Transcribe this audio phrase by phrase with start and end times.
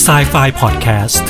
[0.00, 1.28] s i ไฟพอดแคสต์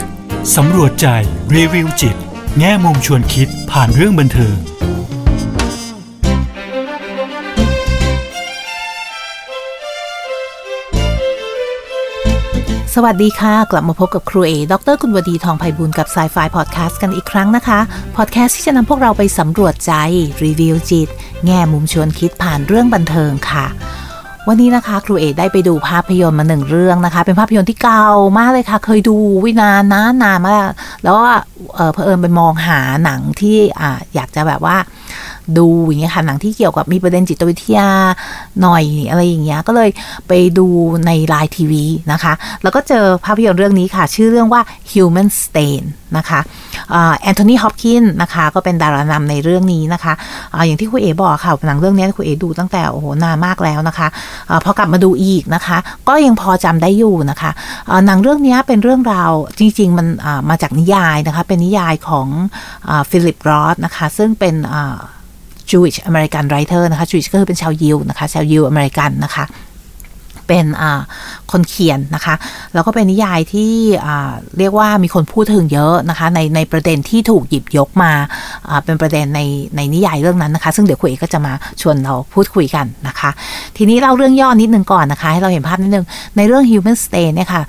[0.56, 1.06] สำรวจใจ
[1.54, 2.16] รีวิวจิต
[2.58, 4.56] แง่มุมชวนคิดผ่านเรื่องบันเทิง
[12.94, 17.80] สวัสดีค่ะ กลับมาพบกับครูเอ ดรกุลวดีทองไพบุญกับ s ายไฟพอดแคสต์กันอีกครั้งนะคะ
[18.16, 19.92] พอดแคสต์ที่จะนำพวกเราไปสำรวจใจ
[20.44, 21.08] รีวิวจิต
[21.46, 23.66] แง่มุมชวนคิดผ่านเรื่องบันเทิงค่ะ
[24.48, 28.06] วันนี้นะคะครูเอได้ไปดูภาพยนตร์มาหนึ่งเรื่องนะคะ เป็นภาพยนตร์ที่เก่า
[28.38, 30.68] มากเลยค่ะ เคยดูวินานนานนานมาก
[31.04, 31.16] แล้ว
[31.74, 34.76] เออเผอิญไปมองหาหนังที่อ่าอยากจะแบบว่า
[35.58, 37.88] ดูอย่างเงี้ยค่ะหนังที่เกี่ยวกับมีประเด็นจิตวิทยา
[38.62, 39.90] หน่อยอะไรอย่างเงี้ยก็เลย
[40.28, 40.66] ไปดู
[41.06, 42.32] ใน LINE TV นะคะ
[42.62, 45.82] แล้วก็เจอภาพยนตร์เรื่องนี้ค่ะ ชื่อเรื่องว่า Human Stain
[46.16, 46.40] นะคะ
[47.20, 50.12] แอนโทนีฮอปกินนะคะก็เป็นดารานำในเรื่องนี้นะคะ
[50.54, 54.08] ออย่างที่คุณเอบอกค่ะหนังเรื่องนี้คุณเอดูตั้งแต่โอ้โหนานมากแล้วนะคะ
[54.50, 57.50] อพอกลับมาดูอีกนะคะ ก็ยังพอจำได้อยู่นะคะ
[58.06, 60.06] หนังเรื่องนี้เป็นเรื่องราวจริงๆมัน
[60.50, 62.28] มาจากนิยายนะคะเป็นนิยายของ
[63.10, 64.54] ฟิลิปรอสนะคะซึ่งเป็น
[65.72, 69.44] Jewish American writer นะคะ Jewish ก็คือเป็นชาวยิวนะคะชาวยิวอเมริกันนะคะ
[70.52, 70.66] เป็น
[71.52, 72.34] คนเขียนนะคะ
[72.74, 73.72] แล้วก็เป็นนิยายที่
[74.58, 78.12] เรียกว่ามีคนพูดถึงเยอะนะคะในในประเด็นที่ถูกหยิบยกมา
[78.84, 79.40] เป็นประเด็นใน
[79.76, 83.30] ในนิยายเรื่องนั้นนะคะ ซึ่งเดี๋ยวคุยก็จะมาชวนเราพูดคุยกันนะคะ
[83.76, 87.62] ทีนี้เล่าเรื่องย่อนิดนึงก่อนนะคะ ให้เราเห็นภาพนิดนึง ในเรื่อง Human Stain เนี่ยค่ะ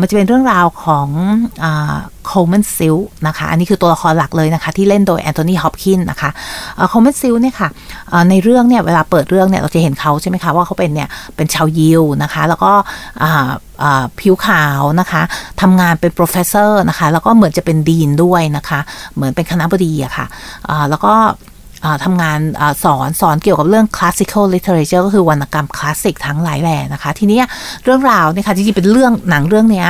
[0.00, 1.08] มันจะเป็นเรื่องราวของ
[2.26, 6.30] โคลแมนซิลนะคะ อันนี้คือตัวละครหลักเลยนะคะ ที่เล่นโดยแอนโทนีฮอปกินนะคะ
[6.90, 7.68] โคลแมนซิลเนี่ยค่ะ
[8.30, 12.72] ในเรื่องเนี่ยเวลาเปิดเรื่องเนี่ยเราจะเห็นเขาใช่ไหมคะว่าเขาเป็นเนี่ยเป็นชาวยิวนะคะ แล้วก็
[14.20, 15.22] ผิวขาวนะคะ
[15.60, 18.80] ทำงานเป็น professor นะคะ แล้วก็เหมือนจะเป็น dean ด้วยนะคะ
[19.14, 20.26] เหมือนเป็นคณะบดีอะค่ะ
[20.90, 21.14] แล้วก็
[22.04, 27.40] ทำงานอสอนสอนเกี่ยวกับเรื่อง classical literature ก็คือวรรณกรรมคลาสสิกทั้งหลายแหล่นะคะ ทีนี้
[27.84, 29.86] เรื่องราวเนี่ยค่ะจริงๆเป็นเรื่องหนังเรื่องนี้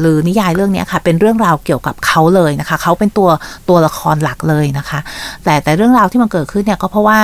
[0.00, 3.30] หรือนิยายเรื่องนี้ค่ะเป็นเรื่องราวเกี่ยวกับเขาเลยนะคะเขาเป็นตัว
[3.68, 4.98] ตัวละครหลักเลยนะคะ
[5.44, 7.18] แต่แต่เรื่องราวที่มันเกิดขึ้นเนี่ยก็เพราะว่า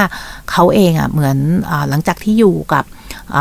[0.50, 1.36] เขาเองอะเหมือน
[1.70, 2.84] อหลังจากที่อยู่กับ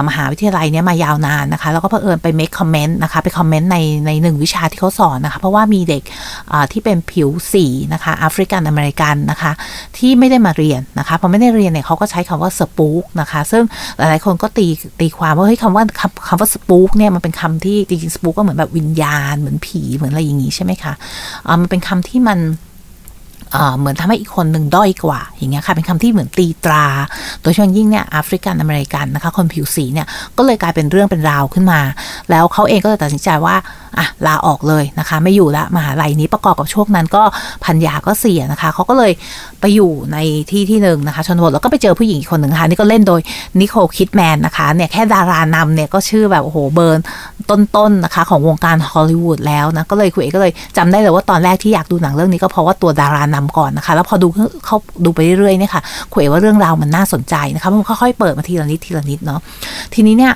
[0.08, 6.04] มหาวิทยาลัยเนี้ยมายาวนานนะคะ แล้วก็เผอิญไป make comment นะคะ ไปคอมเมนต์ในในหนึ่งวิชาที่เขาสอนนะคะ เพราะว่ามีเด็ก
[6.72, 9.52] ที่เป็นผิวสีนะคะแอฟริกันอเมริกันนะคะ
[9.98, 13.64] ที่ไม่ได้มาเรียนนะคะพอไม่ได้เรียนเนี่ยเขาก็ใช้คำว่า spook นะคะ ซึ่ง
[13.98, 14.68] หลายๆคนก็ตี
[15.00, 22.40] ตีความว่าเฮ้ยคำว่าคำคำว่า spook เนี่ยมันเป็นคำที่จริงๆ spook ก็เหมือนแบบวิญญาณเหมือนผีเหมือนอะไรอย่างงี้ใช่ไหมคะะมันเป็นคำที่มัน
[23.78, 26.86] เหมือนทำให้อีกคนหนึ่งด้อยกว่า อย่างเงี้ยค่ะ เป็นคำที่เหมือนตีตรา
[27.42, 31.82] โดยเฉพาะยิ่งเนี่ยแอฟริกันอเมริกันนะคะ คนผิวสีเนี่ยก็เลยกลายเป็นเรื่องเป็นราวขึ้นมา
[32.30, 33.56] แล้วเขาเองก็เลยตัดสินใจว่า
[33.98, 37.24] อะลาออกเลยนะคะ ไม่อยู่ละมหาลัยนี้ประกอบกับช่วงนั้นก็
[37.64, 39.12] พันยาก็เสียนะคะเขาก็เลย
[39.62, 40.18] ไปอยู่ใน
[40.52, 43.22] ที่ที่หนึ่งนะคะชนบทแล้วก็ไปเจอผู้หญิงอีกคนหนึ่งค่ะนี่ก็เล่นโดย
[43.60, 47.00] นิโคลคิดแมนนะคะเนี่ยแค่ดารานำเนี่ยก็ชื่อแบบโอ้โหเบิร์น
[47.50, 54.28] ต้นๆนนะคะของวงการฮอลลีวูดแล้วนะก็เลยคุยก็เลยจำได้เลยว่าตอนแรกที่อยากดูหนังเรื่องนี้ก็เพราะว่าตัวดารานำก่อนนะคะ แล้วพอดู
[54.66, 55.82] เขาดูไปเรื่อยๆเนี่ยค่ะ
[56.14, 59.40] คุยว่าเรื่องราวมันน่าสนใจนะคะมันค่อยๆเปิดมาทีละนิดทีละนิดเนาะ
[59.94, 60.34] ทีนี้เนี่ย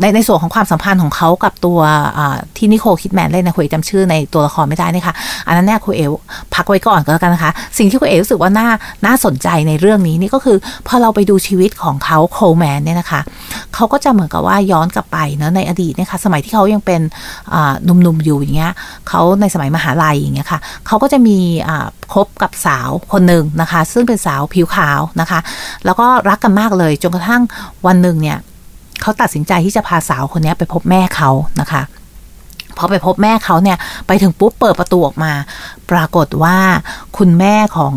[0.00, 1.78] ในในส่วนของความสัมพันธ์ของเขากับตัว
[2.56, 5.14] ที่นิโคลคิดแมนเล่นนะคุยจำชื่อในตัวละครไม่ได้นี่ค่ะ
[5.46, 6.02] อันนั้นเนี่ยคุยเอ
[6.54, 8.68] พักไว้ก่อนก็แล้วกันนะคะ สิ่งที่คุยเอรู้สึกว่าน่า
[9.06, 13.20] น่าสนใจในเรื่องนี้นี่ก็คือพอเราไปดูชีวิตของเขาโคลแมนเนี่ยนะคะ
[13.74, 17.00] เขาก็จะเหมือนกับว่าย้อนกลับไปเนาะในอดีตเนี่ยค่ะสมัยที่เขายังเป็น
[17.84, 18.72] หนุ่มๆอยู่อย่างเงี้ย
[19.08, 21.38] เขาในสมัยมหาลัยอย่างเงี้ยค่ะเขาก็จะมี
[22.12, 25.40] คบกับสาวคนหนึ่งนะคะ ซึ่งเป็นสาวผิวขาวนะคะ
[25.84, 27.42] แล้วก็รักกันมากเลยจนกระทั่ง
[27.86, 28.38] วันหนึ่งเนี่ย
[29.02, 31.30] เขาตัดสินใจที่จะพาสาวคนนี้ไปพบแม่เขา
[31.60, 31.82] นะคะ
[32.78, 35.32] พอไปพบแม่เขาเนี่ยไปถึงปุ๊บเปิดประตูออกมา
[35.90, 36.58] ปรากฏว่า
[37.18, 37.94] คุณแม่ของ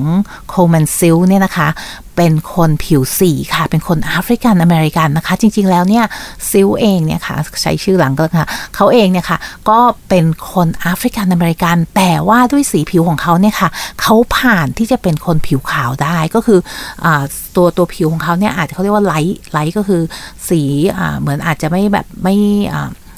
[0.49, 1.67] โคลแมนซิลเนี่ยนะคะ
[2.15, 6.05] เป็นคนผิวสีค่ะ เป็นคนแอฟริกันอเมริกันนะคะ จริง ๆ แล้วเนี่ย
[6.49, 9.37] ซิลเองเนี่ยค่ะ ใช้ชื่อหลังก็ค่ะเขาเองเนี่ยค่ะ
[9.69, 9.79] ก็
[10.09, 13.69] เป็นคนแอฟริกันอเมริกัน แต่ว่าด้วยสีผิวของเขาเนี่ยค่ะ
[14.01, 16.59] เขาผ่านที่จะเป็นคนผิวขาวได้ก็คือ
[17.05, 17.07] อ
[17.55, 20.01] ตัวตัวผิวของเขาเนี่ยอาจจะเขาเรียกว่า light light ก็คือ
[20.49, 20.61] สี
[21.19, 22.35] เหมือนอาจจะไม่แบบไม่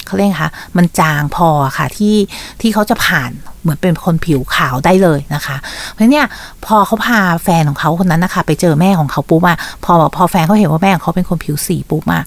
[0.10, 2.16] เขาเรียกคะมันจางพอค่ะที่
[2.62, 5.58] ที่เขาจะผ่านเหมือนเป็นคนผิวขาวได้เลยนะคะ
[5.94, 6.26] เพราะเนี่ย
[6.66, 12.24] พอเขาพาแฟนของเขาคนนั้นนะคะ ไปเจอแม่ของเขาปุ๊บอะพอพอแฟนเขาเห็นว่าแม่ของเขาเป็นคนผิวสีปุ๊บอะ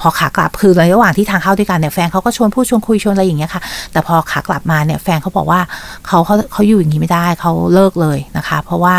[0.00, 5.60] พอขากลับคือในระหว่างที่ทางเข้าด้วยกันเนี่ยแฟนเขาก็ชวนพูดชวนคุยชวนอะไรอย่างเงี้ยค่ะ แต่พอขากลับมาเนี่ยแฟนเขาบอกว่า
[6.06, 8.94] เขาเขาเขาอยู่อย่างนี้ไม่ได้เขาเลิกเลยนะคะ เพราะว่า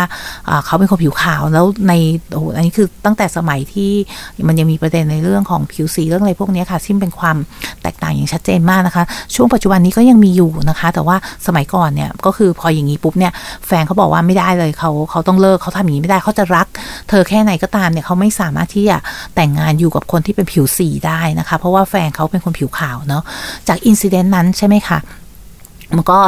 [0.66, 1.92] เขาเป็นคนผิวขาวแล้วใน
[2.32, 3.92] โอ้อันนี้คือตั้งแต่สมัยที่
[4.48, 7.36] มันยังมีประเด็นในเรื่องของผิวสีเรื่องอะไรพวกนี้ค่ะซึ่งเป็นความ
[7.82, 11.16] แตกต่างางๆ อย่างชัดเจนมากนะคะ ช่วงปัจจุบันนี้ก็ยังมีอยู่นะคะ แต่ว่า
[11.46, 13.32] สมัยก่อนเนี่ยก็คือพออย่างนี้ปุ๊บเนี่ย
[13.66, 16.66] แฟนเขาบอกว่าไม่ได้เลยเขาเขาต้องเลิกเขาทำอย่างนี้ไม่ได้เขาจะรัก
[17.08, 18.96] เธอแค่ไหนก็ตามเนี่ยเขาไม่สามารถที่จะ
[19.34, 23.22] แต่งงานอยู่กับคนที่เป็นผิวสีได้นะคะ เพราะว่าแฟนเขาเป็นคนผิวขาวเนาะ
[23.68, 24.98] จาก incident นั้นใช่ไหมคะ
[25.96, 26.18] มันก็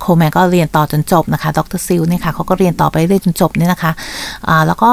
[0.00, 4.90] โคลแมนก็เรียนต่อจนจบนะคะดรซิลเนี่ยค่ะเขาก็เรียนต่อไปเรื่อยจนจบเนี่ยนะคะะแล้วก็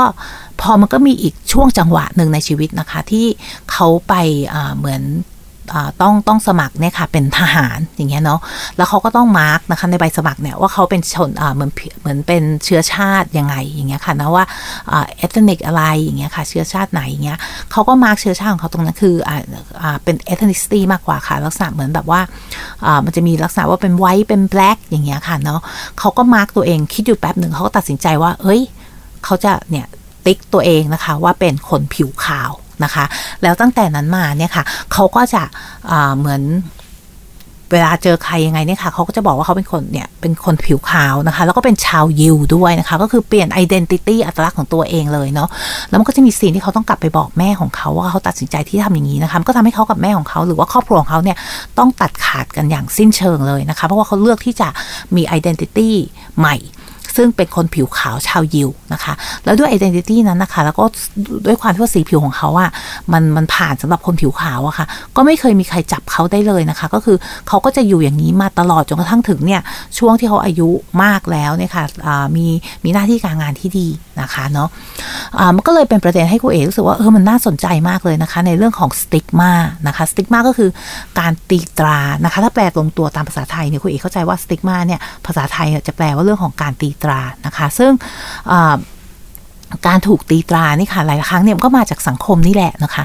[0.62, 3.25] พอมันก็มีอีกช่วงจังหวะหนึ่งในชีวิตนะคะ ที่
[3.71, 4.13] เขาไป
[4.77, 5.01] เหมือน
[6.01, 8.39] ต้องต้องสมัครเนี่ยค่ะเป็นทหารอย่างเงี้ยเนาะ
[8.77, 11.71] แล้วเขาก็ต้อง mark นะคะในใบสมัครเนี่ยว่าเขาเป็นชนเหมือน
[12.01, 14.45] เหมือนเป็นเชื้อชาติยังไงอย่างเงี้ยค่ะนะว่า
[14.88, 17.39] ethnic อะไรอย่างเงี้ยค่ะเชื้อชาติไหนอย่างเงี้ย
[17.71, 22.21] เขาก็ mark เชื้อชาติของเขาตรงนั้นคืออ่าเป็น ethnicity มากกว่าค่ะลักษณะเหมือนแบบว่า
[22.85, 25.59] อ่ามันจะมีลักษณะว่าเป็น white เป็น black อย่างเงี้ยค่ะเนาะ
[26.00, 28.61] เขาก็ mark ตัวเองคิดอยู่แป๊บหนึ่งเขาก็ตัดสินใจว่า เอ้ย
[29.23, 29.88] เขาจะเนี่ย
[30.25, 32.51] ติ๊กตัวเองนะคะว่าเป็นคนผิวขาว
[32.83, 33.06] นะคะ
[33.44, 34.63] แล้วตั้งแต่นั้นมาเนี่ยค่ะ
[34.94, 35.44] เขาก็จะ
[36.18, 36.42] เหมือน
[37.72, 45.50] เวลาเจอใครยังไงเนี่ยค่ะเขาก็จะบอกว่าเขาเป็นคนเนี่ยเป็นคนผิวขาวนะคะ แล้วก็เป็นชาวยิวด้วยนะคะ ก็คือเปลี่ยน identity อัตลักษณ์ของตัวเองเลยเนาะ
[45.89, 51.38] แล้วมันก็จะมี scene ที่เขาต้องกลับไปบอกแม่ของเขาว่าเขาตัดสินใจที่ทำอย่างนี้นะคะก็ทำให้เขากับแม่ของเขาหรือว่าครอบครัวของเขาเนี่ย
[51.78, 54.68] ต้องตัดขาดกันอย่างสิ้นเชิงเลยนะคะ เพราะว่าเขาเลือกที่จะ
[55.16, 55.95] มี identity
[56.39, 56.56] ใหม่
[57.16, 59.13] ซึ่งเป็นคนผิวขาวชาวยิวนะคะ
[59.46, 60.84] แล้วด้วย identity นั้นนะคะ แล้วก็
[61.46, 62.69] ด้วยความที่ว่าสีผิวของเขาอะ
[63.13, 64.86] มันมันผ่านสำหรับคนผิวขาวอะคะ่ะ
[65.16, 67.18] ก็ไม่เคยมีใครจับเขาได้เลยนะคะ ก็คือ
[67.48, 69.62] เขาก็จะอยู่อย่างนี้มาตลอดจนกระทั่งถึงเนี่ย
[69.98, 70.69] ช่วงที่เขาอายุ
[71.04, 71.86] มากแล้วเนี่ยค่ะ
[72.36, 72.46] มี
[72.84, 73.88] มีหน้าที่การงานที่ดี
[74.22, 79.52] นะคะเนาะะมันก็เลยเป็นประเด็นให้ครูเอ๋รู้สึกว่าเออมันน่าสนใจมากเลยนะคะ ในเรื่องของสติ๊กมา
[79.88, 80.69] นะคะสติ๊กมาก็คือ
[81.19, 87.92] การตีตรานะคะ ถ้าแปลตรงตัวตามภาษาไทยเนี่ยครูเอ๋เข้าใจว่าสติ๊กมาเนี่ยภาษาไทยจะแปลว่าเรื่องของการตีตรานะคะ ซึ่ง
[89.88, 93.03] การถูกตีตรานี่ค่ะหลายครั้งเนี่ยก็มาจากสังคมนี่แหละนะคะ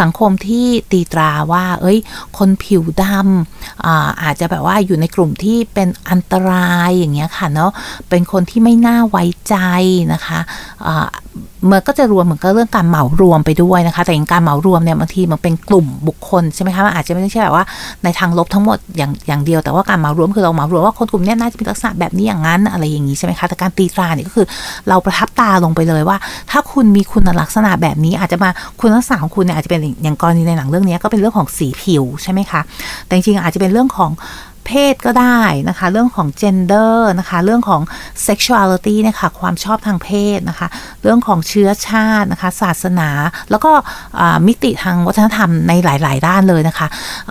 [0.00, 1.98] สังคมที่ตีตราว่า เอ้ย
[2.38, 7.70] คนผิวดำอาอาจจะแบบว่าอยู่ในกลุ่มที่เป็นอันตรายอย่างเงี้ยค่ะเนาะ
[8.08, 9.56] เป็นคนที่ไม่น่าไว้ใจ
[10.12, 11.06] นะคะะ
[11.70, 17.64] มันก็จะรวมเหมือนกับเรื่องการเหมารวมไปด้วยนะคะ แต่อย่างการเหมารวมเนี่ยบางทีมันเป็นกลุ่มบุคคลใช่ไหมคะมันอาจจะไม่ใช่แบบว่า
[18.04, 24.46] ในทางลบทั้งหมดอย่างอย่างเดียวแต่ว่าการเหมารวมคือเราเหมารวมว่าคนกลุ่มนี้น่าจะมีลักษณะแบบนี้อย่างนั้นอะไรอย่างนี้ใช่ไหมคะแต่การตีตราเนี่ยก็คือ
[24.88, 26.16] เราประทับตาลงไปเลยว่า
[26.50, 28.50] ถ้าคุณมีคุณลักษณะแบบนี้อาจจะมา
[28.80, 32.60] คุณลักษณะของคุณเนี่ยอาจจะเป็นอย่างกรณีในหนังเรื่องนี้ก็เป็นเรื่องของสีผิวใช่ไหมคะ
[33.06, 34.10] แต่จริงๆอาจจะเป็นเรื่องของ
[34.66, 37.82] เพศก็ได้นะคะ เรื่องของ gender นะคะ เรื่องของ
[38.26, 40.68] sexuality นะคะความชอบทางเพศนะคะ
[41.02, 43.08] เรื่องของเชื้อชาตินะคะ ศาสนา
[43.50, 43.72] แล้วก็
[44.46, 46.86] มิติทางวัฒนธรรมในหลาย ๆ ด้านเลยนะคะ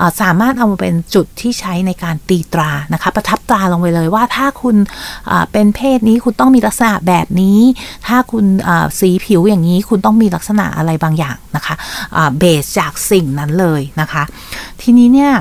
[0.07, 4.75] ะสามารถเอามาเป็นจุดที่ใช้ในการตีตรานะคะ ประทับตราลงไปเลยว่าถ้าคุณ
[5.51, 7.59] เป็นเพศนี้คุณต้องมีลักษณะแบบนี้
[8.07, 8.45] ถ้าคุณ
[8.99, 11.75] สีผิวอย่างนี้คุณต้องมีลักษณะอะไรบางอย่างนะคะ
[12.39, 14.23] เบสจากสิ่งนั้นเลยนะคะ
[14.81, 15.33] ทีนี้เนี่ย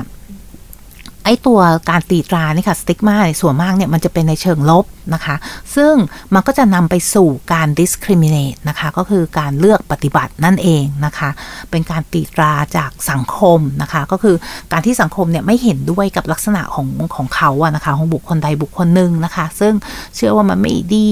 [1.25, 1.59] ไอ้ตัว
[1.89, 5.35] การตีตรานี่ค่ะสติ๊กมาส่วนมากเนี่ยมันจะเป็นในเชิงลบนะคะ
[5.75, 5.93] ซึ่ง
[6.33, 11.29] มันก็จะนำไปสู่การ discriminate นะคะ ก็คือการเลือกปฏิบัตินั่นเองนะคะ
[11.71, 14.35] เป็นการตีตราจากสังคมนะคะ ก็คือ
[14.71, 19.73] การที่สังคมเนี่ยไม่เห็นด้วยกับลักษณะของของเขาอะนะคะของบุคคลใดบุคคลหนึ่งนะคะ ซึ่ง
[20.15, 21.09] เชื่อว่ามันไม่ดี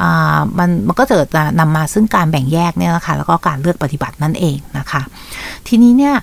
[0.00, 1.16] อ่ามันมันก็จะ
[1.60, 5.02] นำมาซึ่งการแบ่งแยกเนี่ยนะคะแล้วก็การเลือกปฏิบัตินั่นเองนะคะ
[5.68, 6.14] ทีนี้เนี่ย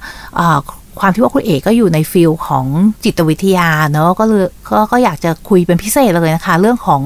[0.99, 2.65] ความที่ว่าคุณเอกก็อยู่ในฟิลของ
[3.03, 7.01] จิตวิทยาเนาะก็เลย ก็ก็อยากจะคุยเป็นพิเศษเลยนะคะ เรื่องของ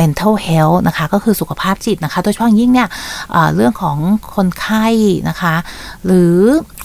[0.00, 2.88] mental health นะคะ ก็คือสุขภาพจิตนะคะ โดยเฉพาะยิ่งเนี่ย
[3.54, 3.96] เรื่องของ
[4.34, 4.86] คนไข้
[5.28, 5.54] นะคะ
[6.06, 6.36] หรือ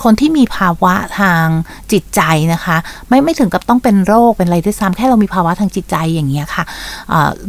[0.04, 1.46] คนที่มีภาวะทาง
[1.92, 2.22] จิตใจ
[2.54, 2.78] นะคะ
[3.10, 6.64] ไม่ไม่ถึงกับต้องเป็นโรคเป็นอะไรด้วยซ้ำแค่เรามีภาวะทางจิตใจอย่างเงี้ยค่ะ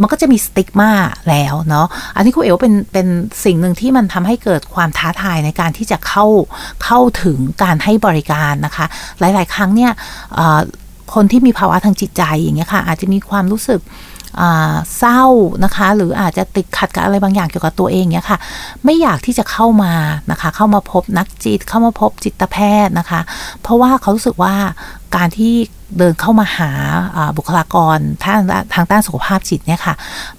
[0.01, 0.91] มันก็จะมีสติ๊กมา
[1.29, 1.87] แล้วเนาะ
[2.17, 3.07] อันนี้คุณเอ๋เป็นเป็น
[3.45, 6.27] สิ่งหนึ่งที่มันทำให้เกิดความท้าทายในการที่จะเข้า
[6.85, 8.87] เข้าถึงการให้บริการนะคะ
[9.21, 9.93] หลาย ๆ ครั้งเนี่ย
[11.15, 13.81] คนที่มีภาวะทางจิตใจอย่างเงี้ยค่ะ อาจจะมีความรู้สึก
[14.99, 15.25] เศร้า
[15.65, 18.39] นะคะ หรืออาจจะติดขัดกับอะไรบางอย่างเกี่ยวกับตัวเองเนี่ยค่ะ
[18.85, 19.95] ไม่อยากที่จะเข้ามา
[20.31, 22.57] นะคะ เข้ามาพบนักจิต เข้ามาพบจิตแพ
[22.87, 23.21] ทย์นะคะ
[23.63, 24.55] เพราะว่าเขารู้สึกว่า
[25.17, 25.53] การที่
[25.99, 26.71] เดินเข้ามาหา
[27.37, 28.41] บุคลากรทาง
[28.75, 29.95] ทางด้านสุขภาพจิตเนี่ยค่ะ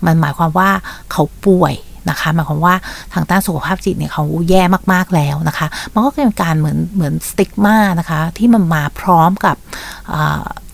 [0.05, 0.69] มันหมายความว่า
[1.11, 1.75] เขาป่วย
[2.09, 2.75] นะคะหมายความว่า
[3.13, 4.63] ทางด้านสุขภาพจิตเนี่ยเขาแย่
[4.93, 9.55] มากๆแล้วนะคะ มันก็เป็นการเหมือนเหมือนสติ๊กมานะคะที่มันมาพร้อมกับ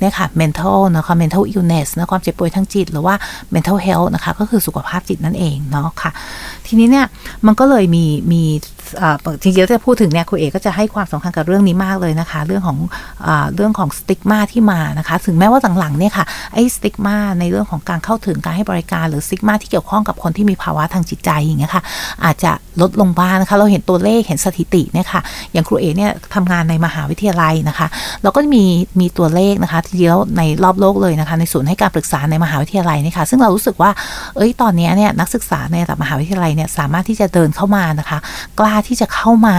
[0.01, 3.15] เนี่ยค่ะ mental นะคะ mental illness นะความเจ็บป่วยทางจิต หรือว่า
[3.53, 6.11] mental health นะคะ ก็คือสุขภาพจิตนั่นเองเนาะค่ะ
[6.67, 7.05] ทีนี้เนี่ย
[7.45, 8.43] มันก็เลยมีมี
[9.41, 12.77] จริงๆจะพูดถึงเนี่ยครูเอกก็จะให้ความสำคัญกับเรื่องนี้มากเลยนะคะ เรื่องของ
[13.27, 21.83] อเรื่องของสติ๊กมาที่มานะคะ ถึงแม้ว่าหลังๆเนี่ยค่ะไอ้สติ๊กมาในเรื่องของการเข้าถึงการให้บริการหรือสติ๊กมาที่เกี่ยวข้องกับคนที่มีภาวะทางจิตใจอย่างเงี้ยค่ะ
[22.25, 25.21] อาจจะลดลงบ้างนะคะ เราเห็นตัวเลขเห็นสถิติเนี่ยค่ะ
[25.53, 27.87] อย่างครูเอกเนี่ยทำงานในมหาวิทยาลัยนะคะ
[28.23, 28.63] เราก็มี
[28.99, 33.91] มีตัวเลขนะคะทีเดียวในรอบโลกเลยนะคะ ในศูนย์ให้การปรึกษาในมหาวิทยาลัยนี่ค่ะซึ่งเรารู้สึกว่า
[34.35, 38.17] เอ้ย ตอนนี้เนี่ยนักศึกษาในระดับมหาวิทยาลัยเนี่ยสามารถที่จะเดินเข้ามานะคะ
[38.59, 39.57] กล้าที่จะเข้ามา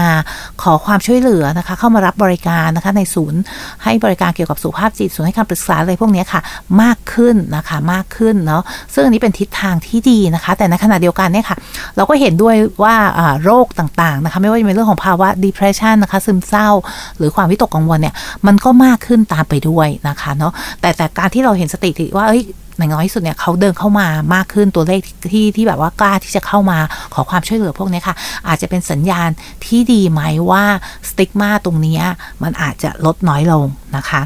[0.61, 3.39] ขอความช่วยเหลือนะคะ เข้ามารับบริการนะคะในศูนย์
[3.83, 6.41] ให้บริการเกี่ยวกับสุขภาพจิตศูนย์ให้คำปรึกษาอะไรพวกนี้ค่ะ
[6.81, 8.63] มากขึ้นนะคะมากขึ้นเนาะ
[8.93, 11.57] ซึ่งอันนี้เป็นทิศทางที่ดีนะคะ แต่ในขณะเดียวกันเนี่ยค่ะ
[11.95, 12.95] เราก็เห็นด้วยว่า
[13.43, 16.69] โรคต่างๆนะคะ ไม่ว่าจะเป็นเรื่องของภาวะ depression นะคะ ซึมเศร้า
[17.17, 18.13] หรือความวิตกกังวลเนี่ย
[18.47, 22.43] มันก็มากขึ้นตามไปด้วยนะคะเนาะแต่แต่การที่เราเห็นสติว่าเอ้ย
[22.79, 24.99] นน้อยที่สุดเนี่ยเขาเดินเข้ามามากขึ้นตัวเลข
[25.31, 26.77] ที่ที่แบบว่ากล้าที่จะเข้ามา
[27.13, 28.15] ขอความช่วยเหลือพวกนี้ค่ะ
[28.47, 29.29] อาจจะเป็นสัญญาณ
[29.65, 30.63] ที่ดีไหมว่า
[31.09, 31.99] สติ๊กมาตรงนี้
[32.43, 33.65] มันอาจจะลดน้อยลง
[33.97, 34.21] นะคะ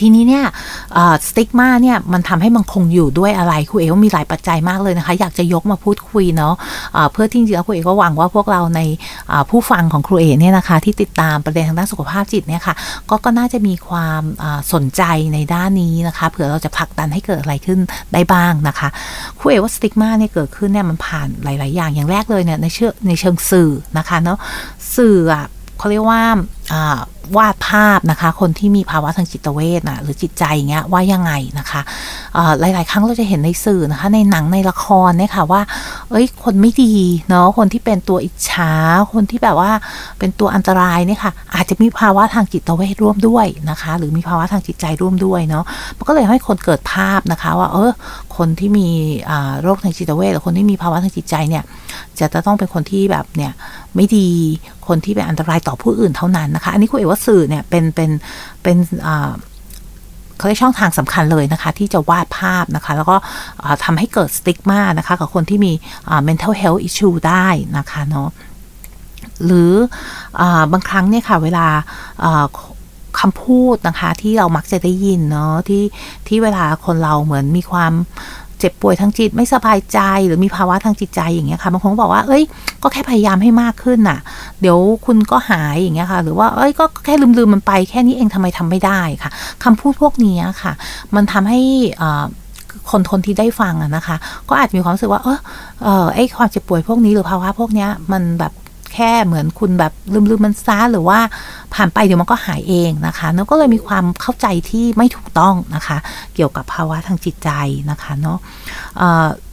[0.00, 0.44] ทีนี้เนี่ย
[1.28, 8.80] สติ๊กมาเนี่ยมันทำให้มันคงอยู่ด้วยอะไรครูเอ๋วมีหลายปัจจัยมากเลยนะคะ อยากจะยกมาพูดคุยเนาะะเพื่อที่จริงแล้วครูเอ๋ก็หวังว่าพวกเราใน
[9.50, 12.74] ผู้ฟังของครูเอ๋เนี่ยนะคะ ที่ติดตามประเด็นทางด้านสุขภาพจิตเนี่ยค่ะ
[13.10, 14.22] ก็ก็น่าจะมีความ
[14.72, 15.02] สนใจ
[15.34, 17.78] ในด้านนี้นะคะเผื่อเราจะผลักดันให้เกิดอะไรขึ้น
[18.12, 18.88] ได้บ้างนะคะ
[19.38, 24.38] ครูเอ๋ว่าสติ๊กมาเนี่ยเกิดขึ้นเนี่ยมันผ่านหลาย ๆ อย่างอย่างแรกเลยเนี่ยในเชิงในเชิงสื่อนะคะเนาะ
[24.96, 25.46] สื่ออะ
[25.78, 26.22] เขาเรียกว่า
[27.36, 31.80] วาดภาพนะคะ คนที่มีภาวะทางจิตเวชนะหรือจิตใจเงี้ยว่ายังไงนะคะ
[32.60, 35.62] หลาย ๆ ครั้งเราจะเห็นในสื่อนะคะ ในหนังในละครเนี่ยค่ะว่า
[36.10, 36.94] เอ้ย คนไม่ดี
[37.28, 38.72] เนาะคนที่เป็นตัวอิจฉา
[39.12, 39.70] คนที่แบบว่า
[40.18, 45.64] เป็นตัวอันตรายเนี่ยค่ะอาจจะมีภาวะทางจิตเวชร่วมด้วยนะคะ หรือมีภาวะทางจิตใจร่วมด้วยเนาะ
[45.96, 47.90] มันก็เลยให้คนเกิดภาพนะคะ ว่าเออ
[48.36, 48.88] คนที่มี
[49.62, 51.64] โรคทางจิตเวชหรือคนที่มีภาวะทางจิตใจเนี่ย
[52.18, 53.52] จะต้องเป็นคนที่แบบเนี่ย
[53.96, 54.28] ไม่ดี
[54.86, 58.10] คนที่เป็นอันตรายต่อผู้อื่นเท่านั้นนะคะ อันนี้คุณเอ๋ว่าสื่อเนี่ยเป็นเป็น
[58.62, 58.76] เป็น
[60.36, 63.16] เขาเรียกช่องทางสำคัญเลยนะคะ ที่จะวาดภาพนะคะ แล้วก็
[63.84, 65.72] ทำให้เกิดสติ๊กมานะคะกับคนที่มี
[66.28, 67.46] mental health issue ได้
[67.78, 68.28] นะคะเนาะ
[69.44, 69.72] หรือ
[70.72, 71.66] บางครั้งเนี่ยค่ะ เวลา
[73.20, 75.84] คำพูดนะคะที่เรามักจะได้ยินเนาะที่
[76.28, 77.92] ที่เวลาคนเราเหมือนมีความ
[78.60, 82.42] เจ็บป่วยทางจิตไม่สบายใจหรือมีภาวะทางจิตใจอย่างเงี้ยค่ะบางคนบอกว่าเอ้ย
[82.82, 84.18] ก็แค่พยายามให้มากขึ้นน่ะ
[84.60, 89.30] เดี๋ยวคุณก็หายอย่างเงี้ยค่ะ หรือว่าเอ้ยก็แค่ลืมๆมันไปแค่นี้เองทำไมทำไม่ได้ค่ะ
[89.64, 90.72] คำพูดพวกนี้ค่ะ
[91.14, 91.60] มันทำให้
[92.90, 94.16] คนทนที่ได้ฟังอะนะคะ
[94.48, 95.38] ก็อาจจะมีความรู้สึกว่าเออ
[95.82, 98.52] เออไอความเจ็บป่วยพวกนี้หรือภาวะพวกนี้มันแบบ
[98.94, 99.92] แค่เหมือนคุณแบบ
[100.30, 101.18] ลืมๆมันซาหรือว่า
[101.74, 105.96] ผ่านไปเดี๋ยวมันก็หายเองนะคะแล้วก็เลยมีความเข้าใจที่ไม่ถูกต้องนะคะ
[106.34, 107.50] เกี่ยวกับภาวะทางจิตใจ
[107.90, 108.38] นะคะเนาะ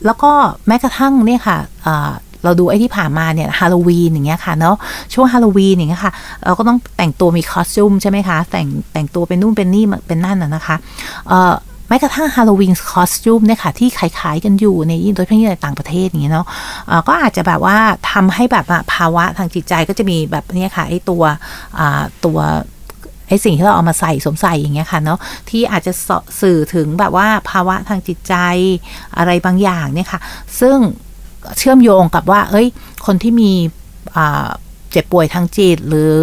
[0.06, 0.32] แล้วก็
[0.66, 1.58] แม้กระทั่งเนี่ยค่ะ
[2.44, 4.76] เราดูไอ้ที่ผ่านมาเนี่ยฮาโลวีนอย่างเงี้ยค่ะเนาะ
[5.14, 6.12] ช่วงฮาโลวีนอย่างเงี้ยค่ะ
[6.44, 10.76] เราก็ต้องแต่งตัวมีคอสตูมใช่ไหมคะ แต่งแต่งตัวเป็นนู่นเป็นนี่เป็นนั่นนะคะ
[11.88, 16.46] แม้กระทั่งฮาโลวีนคอสตูมเนี่ยค่ะ ที่ขายๆกันอยู่ในยิ่โดยเฉพาะในต่างประเทศอย่างเงี้ยเนาะ
[17.08, 17.78] ก็อาจจะแบบว่า
[18.12, 21.22] ทำให้แบบภาวะทางจิตใจก็จะมีแบบนี้ค่ะไอ้ตัว
[22.24, 22.38] ตัว
[23.28, 25.18] ไอ้สิ่งที่เราเอามาใส่สวมใส่อย่างเงี้ยค่ะเนาะ
[25.50, 25.92] ที่อาจจะ
[26.40, 28.34] สื่อถึงแบบว่าภาวะทางจิตใจ
[29.18, 30.20] อะไรบางอย่างเนี่ยค่ะ
[30.60, 30.76] ซึ่ง
[31.58, 32.66] เชื่อมโยงกับว่า เอ้ย
[33.06, 33.52] คนที่มี
[34.90, 36.14] เจ็บป่วยทางจิตหรือ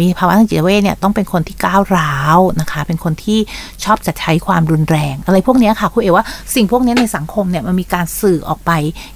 [0.00, 3.38] มีภาวะทางจิตเวชเนี่ยต้องเป็นคนที่ก้าวร้าวนะคะ เป็นคนที่
[3.84, 6.24] ชอบจะใช้ความรุนแรง อะไรพวกนี้ค่ะคุณเอ๋ว่า
[6.54, 8.70] สิ่งพวกนี้ในสังคมเนี่ยมันมีการสื่อออกไป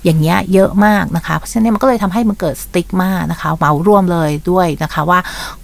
[0.04, 5.18] อย่างเงี้ยเยอะมากนะคะ เพราะฉะนั้นมันก็เลยทำให้มันเกิดสติ๊กมานะคะเหมารวมเลยด้วยนะคะว่า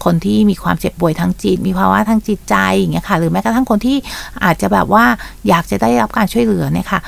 [0.05, 3.97] คนที่มีความเจ็บป่วยทางจิต มีภาวะทางจิตใจอย่างเงี้ยค่ะ หรือแม้กระทั่งคนที่
[4.45, 5.05] อาจจะแบบว่า
[5.49, 7.01] อยากจะได้รับการช่วยเหลือเนี่ยค่ะ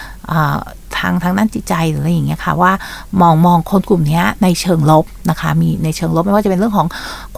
[0.99, 2.72] ทางทางด้านจิตใจหรืออะไรอย่างเงี้ยค่ะว่า
[3.20, 6.88] มองมองคนกลุ่มนี้ในเชิงลบนะคะมีในเชิงลบไม่ว่าจะเป็นเรื่องของ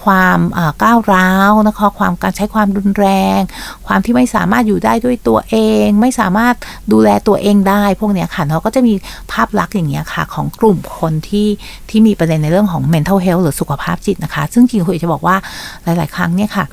[0.02, 0.38] ความ
[0.82, 3.06] ก้าวร้าวนะคะความการใช้ความรุนแร
[3.38, 3.40] ง
[3.86, 6.54] ความที่ไม่สามารถอยู่ได้ด้วยตัวเอง ไม่สามารถ
[6.92, 8.94] ดูแลตัวเองได้ พวกเนี้ยค่ะเราก็จะมี
[9.32, 11.48] ภาพลักษณ์อย่างเงี้ยค่ะของกลุ่มคนที่
[11.90, 15.36] ที่มีประเด็นในเรื่องของ mental health หรือสุขภาพจิตนะคะ ซึ่งจริงคุณจะบอกว่า
[15.84, 16.66] หลาย ๆ ครั้งเนี่ยค่ะ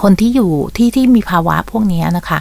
[0.00, 2.38] คนที่อยู่ที่ที่มีภาวะพวกนี้นะคะ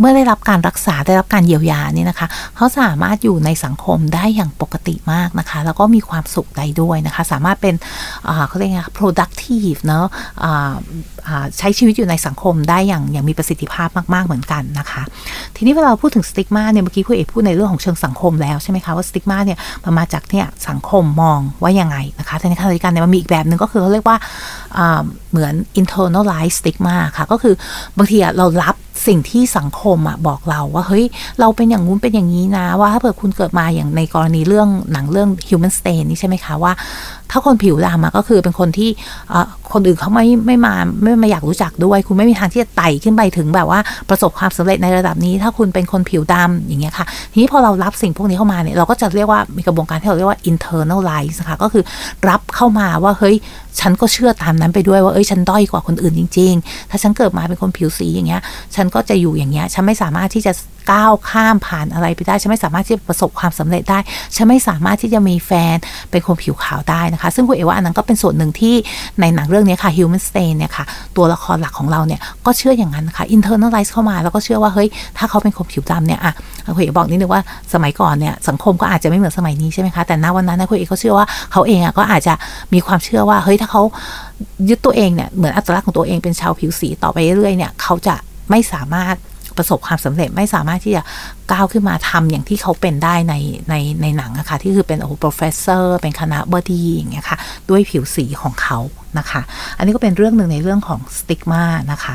[0.00, 7.74] เมื่อได้รับการรักษาได้รับการเยียวยานี่นะคะ เขาสามารถอยู่ในสังคมได้อย่างปกติมากนะคะ แล้วก็มีความสุขได้ด้วยนะคะ สามารถเป็น
[8.48, 10.06] เขาเรียกไง productive เนาะ
[11.58, 15.02] ใช้ชีวิตอยู่ในสังคมได้อย่างอย่างมีประสิทธิภาพมาก ๆ เหมือนกันนะคะ
[15.56, 24.16] ทีนี้เวลาพูดถึงสติ๊กมาเนี่ยเมื่อกี้คุณเอกพูดในเรื่องของเชิงสังคมแล้วใช่ไหมคะว่าสติ๊กมาเนี่ยมันมาจากเนี่ยสังคมมองว่ายังไงนะคะแต่ในขณะเดียวกันเนี่ยมันมีอีกแบบหนึ่งก็คือเขาเรียกว่า
[25.30, 27.54] เหมือน internalized stigma ค่ะ ก็คือ
[27.96, 28.76] บางทีเรารับ
[29.06, 31.04] สิ่งที่สังคมอะบอกเราว่าเฮ้ย
[31.40, 36.72] เราเป็นอย่างงู้นเป็นอย่างนี้นะ ว่าถ้าเผื่อคุณเกิดมาอย่างในกรณีเรื่องหนังเรื่อง Human Stain นี่ใช่ไหมคะว่า
[37.30, 38.90] ถ้าคนผิวดำก็คือเป็นคนที่
[39.74, 51.84] คนอื่นเขาไม่ไม่มาไม่มาอยากรู้จักด้วย คุณไม่มีทางที่จะไต่ขึ้นไปถึงแบบว่าประสบความสำเร็จในระดับนี้ ถ้าคุณเป็นคนผิวดำอย่างเงี้ยค่ะ ทีนี้พอเรารับสิ่งพวกนี้เข้ามาเนี่ยเราก็จะเรียกว่ามีกระบวนการที่เราเรียกว่า internalize นะคะก็คือ
[52.28, 53.36] รับเข้ามาว่าเฮ้ย
[53.80, 58.42] ฉันก็เชื่อตามนั้นไปด้วยว่าเอ้ยฉันด้อยกว่าคนอื่นจริง ๆ ถ้าฉันเกิดมาเป็นคนผิวสีอย่างเงี้ย
[58.74, 60.52] ฉันก็จะอยู่อย่างเงี้ยฉันไม่สามารถที่จะ
[60.92, 63.98] ก้าวข้ามผ่านอะไรไปได้ฉันไม่สามารถที่จะประสบความสำเร็จได้
[64.36, 65.76] ฉันไม่สามารถที่จะมีแฟน
[66.10, 68.74] เป็นคนผิวขาวได้นะคะ ซึ่งคุณเอว่าอันนั้นก็เป็นส่วนหนึ่งที่
[69.20, 70.84] ในหนังเรื่องนี้ค่ะ Human Stain เนี่ยค่ะ
[71.16, 74.88] ตัวละครหลักของเราเนี่ย ก็เชื่ออย่างนั้นนะคะ internalize เข้ามา แล้วก็เชื่อว่า เฮ้ย
[75.18, 76.32] ถ้าเขาเป็นคนผิวดำเนี่ย อะ
[76.76, 77.42] คุณเอกบอกนิดนึงว่า
[77.74, 82.34] สมัยก่อนเนี่ย สังคมก็อาจจะไม่เหมือนสมัยนี้ใช่ไหมคะ แต่ณวันนั้นนะคุณเอก็เชื่อว่าเขาเองอะก็อาจจะ
[82.74, 83.82] มีความเชื่อว่า เฮ้ย ถ้าเขา
[84.68, 88.14] ยึดตัวเองเนี่ย เหมือนอัตลักษณ์ของตัวเองเป็นชาวผิวสีต่อไปเรื่อยๆเนี่ย เขาจะ
[88.50, 89.16] ไม่สามารถ
[89.58, 91.02] ประสบความสำเร็จไม่สามารถที่จะ
[91.52, 93.34] ก้าวขึ้นมาทำอย่างที่เขาเป็นได้ใน
[93.68, 97.38] ในในหนังนะคะ่ะที่คือเป็นโอ้โห professor เป็นคณะบดีอย่างเงี้ยค่ะ
[97.70, 98.78] ด้วยผิวสีของเขา
[99.18, 99.40] นะคะ
[99.76, 102.14] อันนี้ก็เป็นเรื่องหนึ่งในเรื่องของสติ๊กมานะคะ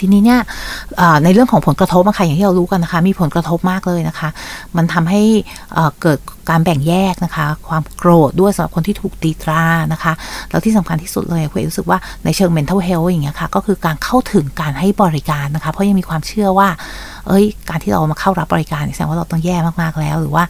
[0.00, 0.40] ทีนี้เนี่ย
[1.24, 4.28] ในเรื่องของผลกระทบอะคะอย่างที่เรารู้กันนะคะ มีผลกระทบมากเลยนะคะ
[4.76, 5.22] มันทำให้
[6.02, 6.18] เกิด
[6.50, 9.62] การแบ่งแยกนะคะ ความโกรธด้วยสำหรับคนที่ถูกตีตรา
[9.92, 10.12] นะคะ
[10.50, 16.68] แล้วที่สำคัญที่สุดเลยคุณรู้สึกว่าในเชิง mental health อย่างเงี้ยค่ะก็คือการเข้าถึงการให้บริการนะคะ เพราะยังมีความเชื่อว่า
[17.28, 20.44] เอ้ย การที่เรามาเข้ารับบริการแสดงว่าเราต้องแย่มากๆแล้ว หรือว่า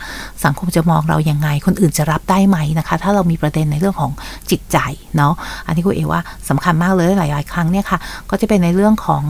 [0.45, 4.13] สังคมจะมองเรายังไง คนอื่นจะรับได้ไหมนะคะ ถ้าเรามีประเด็นในเรื่องของ
[4.51, 4.79] จิตใจ
[5.17, 5.33] เนาะ
[5.67, 7.99] อันนี้คุณเอว่าสำคัญมากเลยหลาย ๆ ครั้งเนี่ยค่ะ
[8.31, 9.23] ก็จะเป็นในเรื่องของ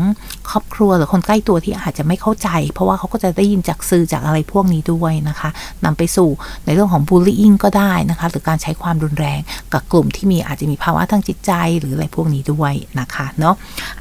[0.51, 5.49] ครอบครัวหรือคนใกล้ตัวที่อาจจะไม่เข้าใจ เพราะว่าเขาก็จะได้ยินจากสื่อจากอะไรพวกนี้ด้วยนะคะ
[5.85, 6.31] นำไปสู่
[6.65, 9.41] ในเรื่องของบูลลี่ก็ได้นะคะ หรือการใช้ความรุนแรง
[9.73, 13.55] กับกลุ่มที่มีอาจจะมีภาวะทางจิตใจหรืออะไรพวกนี้ด้วยนะคะเนาะ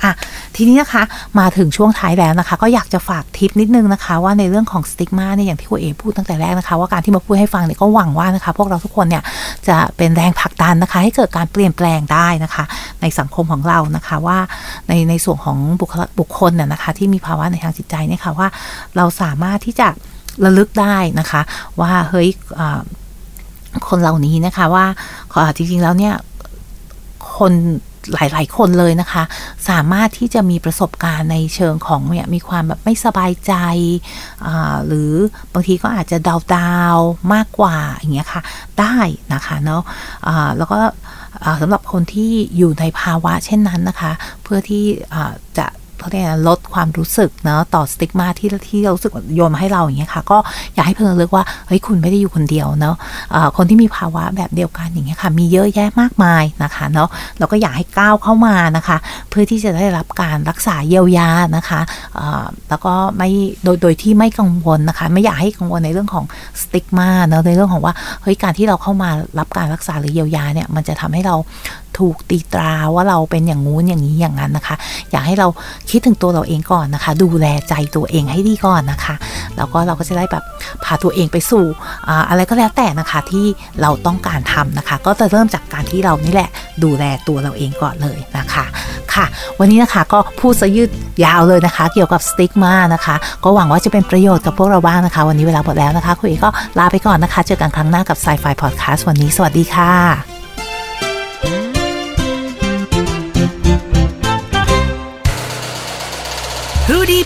[0.03, 0.11] อะ
[0.55, 1.03] ทีนี้นะคะ
[1.39, 9.23] มาถึงช่วงท้ายแล้วนะคะ ก็อยากจะฝากทิปนิดนึงนะคะ ว่าในเรื่องของสติ๊กมาเนี่ยอย่างที่คุณเอพูดตั้งแต่แรกนะคะ ว่าการที่มาพูดให้ฟังเนี่ยก็หวังว่านะคะ พวกเราทุกคนเนี่ย
[9.67, 12.63] จะเป็นแรงผลักดันนะคะ ให้เกิดการเปลี่ยนแปลงได้นะคะ
[13.01, 14.37] ในสังคมของเรานะคะว่า
[14.87, 18.47] ในในส่วนของบุคบุคคลเนี่ยนะคะ ที่มีภาวะในทางจิตใจเนี่ยค่ะว่า
[18.95, 19.87] เราสามารถที่จะ
[20.43, 21.41] ระลึกได้นะคะ
[21.81, 22.29] ว่าเฮ้ย
[23.87, 24.85] คนเหล่านี้นะคะว่า
[25.55, 26.13] จริงๆแล้วเนี่ย
[27.37, 27.53] คน
[28.13, 29.23] หลาย ๆ คนเลยนะคะ
[29.69, 33.53] สามารถที่จะมีประสบการณ์ในเชิงของเนี่ยมีความแบบไม่สบายใจ
[34.87, 35.11] หรือ
[35.53, 36.97] บางทีก็อาจจะดาวดาว
[37.33, 38.41] มากกว่าอย่างเงี้ยค่ะ
[38.79, 38.97] ได้
[39.33, 40.79] นะคะเนาะะแล้วก็
[41.61, 44.11] สำหรับคนที่อยู่ในภาวะเช่นนั้นนะคะ
[44.43, 44.85] เพื่อที่
[45.57, 45.67] จะ
[46.05, 50.37] เขาเรียลดความรู้สึกเนาะต่อสติ๊กมาที่ที่เรารู้สึกโยนมาให้เราอย่างเงี้ยค่ะ ก็
[50.75, 58.97] อยากให้เพิ่งเลือกว่าเฮ้ยคุณไม่ได้อยู่คนเดียวเนาะะคนที่มีภาวะแบบเดียวกันอย่างเงี้ยค่ะ มีเยอะแยะมากมายนะคะเนาะเราก็อยากให้ก้าวเข้ามานะคะ
[59.29, 63.29] เพื่อที่จะได้รับการรักษาเยียวยานะคะะแล้วก็ไม่
[63.63, 66.25] โดยโดยที่ไม่กังวลนะคะ ไม่อยากให้กังวลในเรื่องของ
[66.61, 71.35] สติ๊กมาเนาะในเรื่องของว่าเฮ้ยการที่เราเข้ามารับการรักษาหรือเยียวยาเนี่ยมันจะทำให้เรา
[71.99, 74.75] ถูกตีตราว่าเราเป็นอย่างงู้นอย่างนี้อย่างนั้นนะคะ
[75.11, 75.47] อยากให้เรา
[75.89, 79.15] คิดถึงตัวเราเองก่อนนะคะ ดูแลใจตัวเองให้ดีก่อนนะคะ
[79.57, 80.43] แล้วก็เราก็จะได้แบบ
[80.83, 81.65] พาตัวเองไปสู่
[82.29, 83.45] อะไรก็แล้วแต่นะคะที่
[83.81, 86.49] เราต้องการทำนะคะ ก็จะเริ่มจากการที่เรานี่แหละ
[86.83, 88.65] ดูแลตัวเราเองก่อนเลยนะคะ
[89.13, 89.25] ค่ะ
[89.59, 90.89] วันนี้นะคะก็พูดซะยืด
[91.25, 100.34] ยาวเลยนะคะ เกี่ยวกับสติ๊กมานะคะ ก็หวังว่าจะเป็นประโยชน์กับพวกเราบ้างนะคะ วันนี้เวลาหมดแล้วนะคะ คุยก็ลาไปก่อนนะคะ เจอกันครั้งหน้ากับ Sci-Fi Podcast วันนี้สวัสดีค่ะ